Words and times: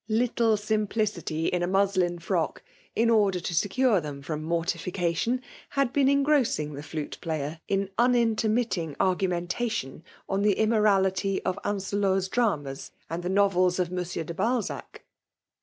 Little 0.09 0.57
Simplicity 0.57 1.45
in 1.45 1.61
a 1.61 1.67
muslin 1.67 2.17
firock, 2.17 2.63
in 2.95 3.11
order 3.11 3.39
to 3.39 3.53
secure 3.53 4.01
them 4.01 4.23
firom 4.23 4.41
mortification, 4.41 5.43
had 5.69 5.93
been 5.93 6.09
en 6.09 6.25
grossing 6.25 6.73
the 6.73 6.81
flute 6.81 7.19
player 7.21 7.59
in 7.67 7.87
unintermittiiig 7.99 8.97
argumraitation 8.97 10.01
on 10.27 10.41
the 10.41 10.53
immorality 10.53 11.39
of 11.43 11.59
Ance 11.63 11.93
lot's 11.93 12.29
dramas 12.29 12.89
aad 13.11 13.21
the 13.21 13.29
novels 13.29 13.77
of 13.77 13.89
Monsievr 13.91 14.25
de 14.25 14.33
Babac! 14.33 15.03